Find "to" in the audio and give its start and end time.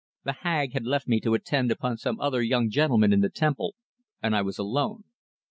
1.19-1.35